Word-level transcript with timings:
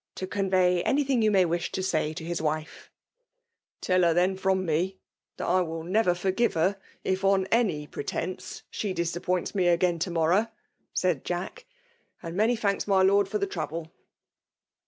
to 0.15 0.25
convey 0.25 0.81
anything 0.81 1.21
you 1.21 1.29
may 1.29 1.45
wish 1.45 1.71
to 1.71 1.83
say 1.83 2.11
to 2.11 2.23
liia 2.23 2.41
wife." 2.41 2.89
»:•;:m' 3.93 4.01
*' 4.01 4.03
Tdl 4.03 4.07
her> 4.07 4.13
then, 4.15 4.35
from 4.35 4.65
me, 4.65 4.97
that 5.37 5.45
I 5.45 5.61
wilT 5.61 5.89
never 5.89 6.15
iiargivB 6.15 6.53
her, 6.55 6.81
if, 7.03 7.23
on 7.23 7.45
any 7.51 7.85
pretence, 7.85 8.63
she 8.71 8.95
dissfV 8.95 9.21
points 9.21 9.53
mo 9.53 9.61
again 9.71 9.99
to 9.99 10.09
morrow/' 10.09 10.49
said 10.91 11.23
Jaek;*^ 11.23 11.59
If 11.59 11.65
and 12.23 12.35
many 12.35 12.55
thanks, 12.55 12.87
my 12.87 13.03
lord, 13.03 13.29
for 13.29 13.37
the 13.37 13.45
trouble.' 13.45 13.91